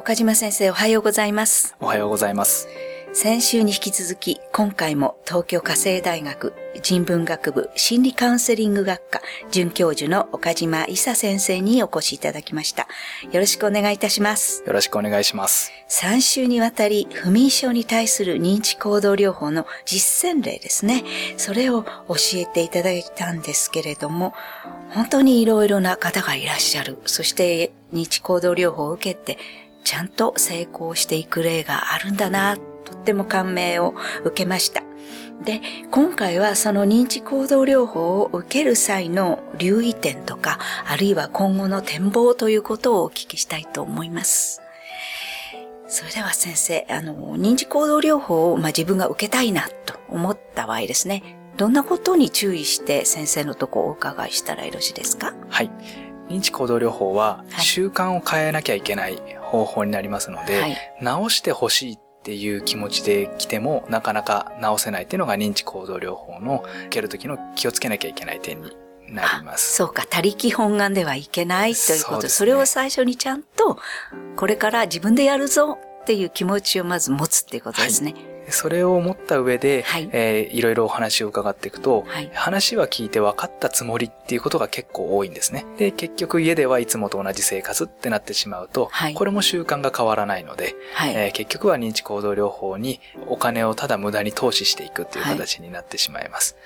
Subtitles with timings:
[0.00, 1.76] 岡島先生おはようございます。
[1.78, 2.68] おはようございます。
[3.12, 12.88] 先週に引き続き、今回も東京家政大学人文学部心理カウンセリング学科准教授の岡島伊佐先生にお越しいただきました。
[13.30, 14.64] よろしくお願いいたします。
[14.66, 15.70] よろしくお願いします。
[15.90, 21.04] 3週にわたり不眠症に対する認知行動療法の実践例ですね。
[21.36, 24.32] それを教えていただいたんですけれども、
[24.88, 26.96] 本当にいろいろな方がいらっしゃる。
[27.04, 29.36] そして認知行動療法を受けて、
[29.84, 33.94] ちゃんと成功していく例があるんだな、とっても感銘を
[34.24, 34.82] 受けました。
[35.44, 44.60] で、今回はその認知行動療法を受ける際の留意点とか、あるいは今後の展望ということをお聞きしたいと思います。
[45.88, 55.34] それでは先生、あの、認知行動療法を、まあ、自分が受けたいなと思った場合ですね、どんなことに注意して先生のとこをお伺いしたらよろしいですか？
[55.48, 55.70] はい。
[56.30, 60.76] 認知行動療法ははい習慣を変えなきゃいけない方法になりますので、はい。
[61.02, 68.70] 直してほしいっていう気持ちで来てもなかなか直せないっていうのが認知行動療法の受ける時の気をつけなきゃいけない点に
[69.08, 69.76] なります。
[69.76, 73.78] そうか、他力本願ではいけないということそ,、ねれを最初にちゃんと、
[74.36, 78.14] これから自分でやるぞっていう気持ちをまず持つっていうことですね。
[78.50, 85.64] それを思った上で、はいえーいろいろお話を伺っていくと、はい話は聞いて分かったつもりっていうことが結構多いんですね。
[85.78, 91.14] で、結局家ではいつもと同じ生活ってなってしまうと、はいこれも習慣が変わらないので、はい。
[91.14, 96.56] えー結局は認知行動療法にお金をただ無駄に投資していくっていうはい形になってしまいます。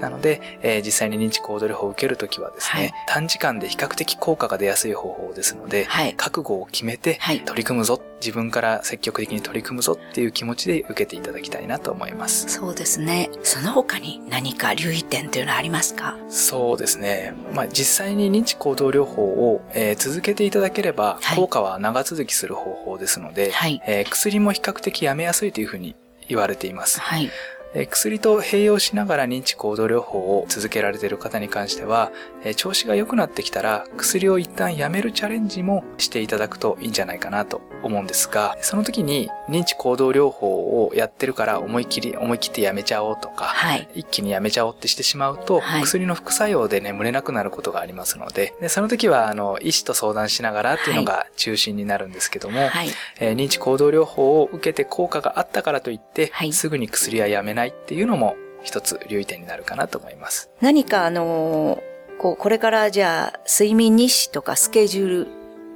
[0.00, 12.48] なので、えー実際に認知行動療法を受けるときはですね、はい短時間で比較的効果が出やすい方法ですので、はい覚悟を決めてはい取り組むぞ、自分から積極的に取り組むぞっていう気持ちで受けていただきたいなと思います。
[12.48, 13.30] そうですね。
[13.42, 16.16] その他に何か留意点というのはありますか？
[16.28, 17.34] そうですね。
[17.54, 23.82] まあ、実際に認知行動療法を、えー続けていただければはい効果は長続きする方法ですので、はい。
[23.86, 25.96] えー薬も比較的やめやすいというふうに
[26.28, 27.00] 言われています。
[27.00, 27.30] はい。
[27.74, 32.10] えー薬と併用しながら認知行動療法を続けられている方に関しては、
[32.44, 43.88] えー調子が良くなってきたら薬を一旦やめるチャレンジもしていただくといいんじゃないかなと思うんですが、その時に認知行動療法をやってるから思い切り、思い切ってやめちゃおうとか、はい。
[43.94, 52.88] 一気にやめちゃおうってしてしまうと、はい薬の副作用で眠れなくなることがありますので、でその時は、あの、医師と相談しながらっていうのが中心になるんですけども、はい。
[53.20, 60.50] えー認知行動療法を受けて効果があったからといって、はいすぐに薬はやめないっていうのも一つ留意点になるかなと思います。
[60.60, 61.90] 何かあのー
[62.20, 65.28] こう、これからじゃあ、睡眠日誌とかスケジュール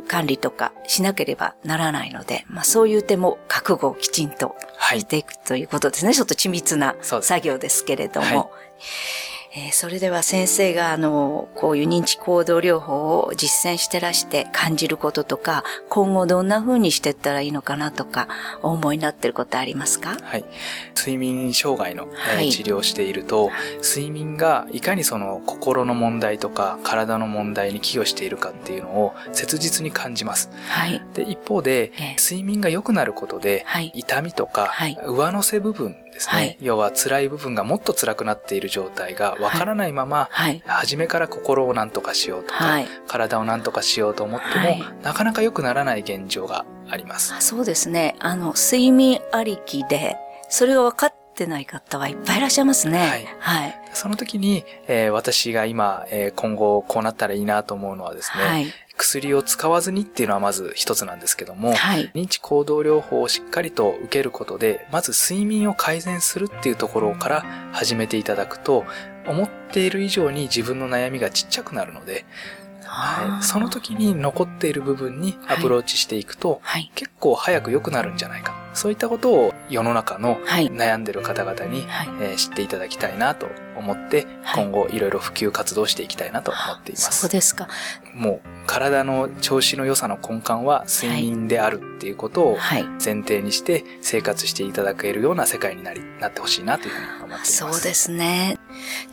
[0.06, 6.12] 管理とかしなければならないので、まあそういう点も覚悟をきちんとはいしていくということですね。
[6.12, 8.50] ちょっと緻密な作業ですけれども。
[9.54, 18.28] はいえーそれでは先生があの、こういう認知行動療法を実践してらして感じることとか、今後どんな風にしていったらいいのかなとか、
[18.62, 20.16] お思いになっていることありますか？
[20.22, 20.44] はい。
[20.96, 23.50] 睡眠障害の、えーはい治療をしていると、
[23.82, 30.50] 睡眠がいかにその心の問題とか体の問題に寄与しているかっていうのを切実に感じます。
[30.68, 31.02] はい。
[31.14, 40.62] で、一方で、ええ睡眠が良くなることで、はい痛みとか、はい上乗せ部分ですね、はい要は辛い部分がもっと辛くなっている状態がわからないまま、はい。
[40.64, 42.88] 初めから心を何とかしようとか、はい。
[43.06, 47.34] 体を何とかしようと思っても、はいなかなか良くならない現状があります。
[47.34, 48.16] あそうですね。
[48.20, 50.16] あの、睡眠ありきで、
[50.48, 52.98] それが分かってない方はいっぱいいらっしゃいますね。
[52.98, 53.80] はいはい。
[53.92, 58.66] その時に、えー私が今、えー今後こうなったらいいなと思うのはですね、はい。
[59.04, 62.10] 薬を使わずにっていうのはまず一つなんですけども、はい。
[62.14, 68.84] 認知行動療法をしっかりと受けることで、まず睡眠を改善するっていうところから始めていただくと、
[69.26, 72.24] 思っている以上に自分の悩みがちっちゃくなるので、
[72.84, 76.90] はい、その時に残っている部分にアプローチしていくと、はい。
[76.94, 78.63] 結構早く良くなるんじゃないか。
[78.74, 80.70] そういったことを世の中のはい。
[80.70, 82.08] 悩んでる方々に、はい。
[82.20, 83.46] えー知っていただきたいなと
[83.76, 87.20] 思って、はい今後いろいろ普及活動していきたいなと思っています。
[87.20, 87.68] そうですか。
[88.14, 92.84] もう体の調子の良さの根幹は睡眠であるっていうことをはい。
[93.04, 97.56] 前提にして生活していただけるような世界になり、なってほしいなというふうに思っています。
[97.56, 98.58] そうですね。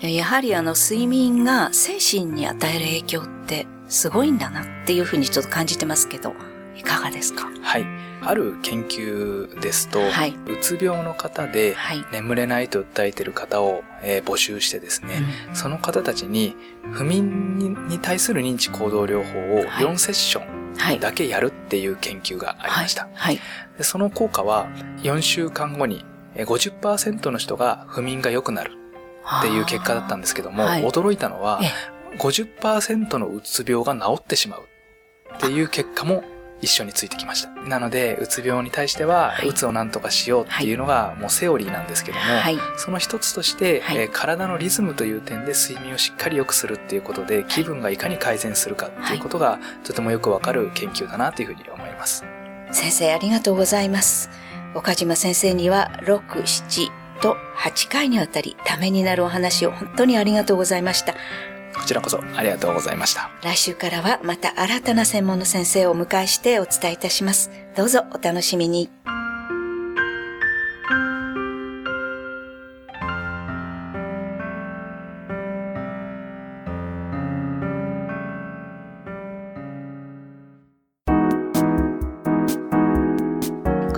[0.02, 6.34] やはりあの睡眠が精神に与える影響ってすごいんだなっていうふうにちょっと感じてますけど、
[6.76, 7.48] いかがですか？
[7.62, 7.86] はい。
[8.24, 12.06] ある研究ですと、はいうつ病の方ではい。
[12.12, 15.24] 眠れないと訴えている方を、えー募集してですね、
[15.54, 16.56] その方たちに
[16.92, 21.00] 不眠にに対する認知行動療法をはい4セッションはい。
[21.00, 23.10] だけやるっていう研究がありました。
[23.14, 23.40] はい。
[23.78, 24.68] でその効果は
[25.04, 26.48] 4週間後にえー
[26.80, 28.72] 50%の人が不眠が良くなる
[29.40, 34.68] っていう結果だったんですけども、はい驚いたのはえ50%のうつ病が治ってしまう
[35.36, 36.24] っていう結果も
[36.62, 37.50] 一緒についてきました。
[37.68, 42.58] なので、うつ病に対しては、はいうつを何とかしようっていうのがもうセオリーなんですけども、はい。
[42.78, 52.24] その一つとして、はいえー体のリズムという点で睡眠をしっかり良くするっていうことで、気分がいかに改善するかっていうことが、とてもよくわかる研究だなというふうに思います。
[52.72, 54.30] 先生ありがとうございます。
[54.76, 56.90] 岡島先生には6、7
[57.22, 61.16] と8回にわたりためになるお話を本当にありがとうございました。
[61.74, 63.30] こちらこそありがとうございました。
[63.44, 67.52] 来週からはまた新たな専門の先生をお迎えしてお伝えいたします。
[67.76, 68.90] どうぞお楽しみに。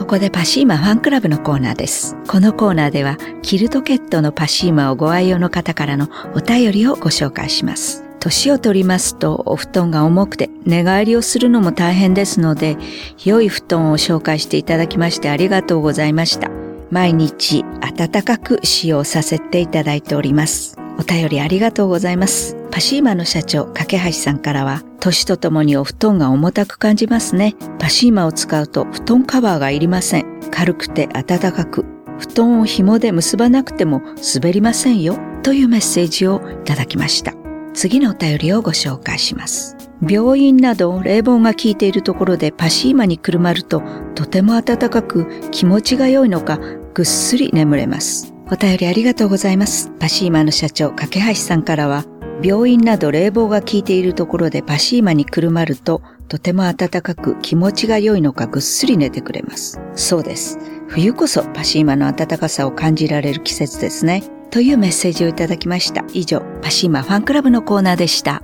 [0.03, 2.17] ここでパシーマファンクラブのコーナーです。
[2.27, 8.03] このコーナーでは、キルトケットのパシーマをご愛用の方からのお便りをご紹介します。
[8.19, 12.75] 年を取りますとお布団が重くて寝返りをするのも大変ですので、
[13.23, 16.51] 良い布団を紹介していただきましてありがとうございました。
[16.91, 20.75] 毎日暖かく使用させていただいております。
[20.99, 22.57] お便りありがとうございます。
[22.71, 27.55] パシーマの社長、架橋さんからは、年とともにお布団が重たく感じますね。
[27.77, 30.39] パシーマを使うと布団カバーがいりません。
[30.49, 31.85] 軽くて暖かく、
[32.19, 34.01] 布団を紐で結ばなくても
[34.33, 35.17] 滑りませんよ。
[35.43, 37.33] というメッセージをいただきました。
[37.73, 39.75] 次のお便りをご紹介します。
[40.07, 43.83] 病院など冷房が効いているところでパシーマにくるまると
[44.15, 46.59] とても暖かく気持ちが良いのか
[46.93, 48.33] ぐっすり眠れます。
[48.49, 49.91] お便りありがとうございます。
[49.99, 52.05] パシーマの社長、架橋さんからは
[52.41, 59.79] 病院など冷房が効いているところでパシーマにくるまるととても暖かく気持ちが良いのかぐっすり寝てくれます。
[59.95, 60.57] そうです。
[60.87, 64.23] 冬こそパシーマの暖かさを感じられる季節ですね。
[64.49, 66.03] というメッセージをいただきました。
[66.13, 68.43] 以上、パシーマファンクラブのコーナーでした。